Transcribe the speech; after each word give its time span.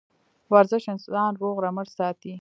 ورزش 0.53 0.83
انسان 0.93 1.31
روغ 1.41 1.55
رمټ 1.65 1.87
ساتي 1.97 2.29